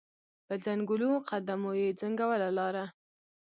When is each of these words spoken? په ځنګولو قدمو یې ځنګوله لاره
په 0.45 0.53
ځنګولو 0.63 1.09
قدمو 1.29 1.71
یې 1.81 1.87
ځنګوله 1.99 2.49
لاره 2.57 2.85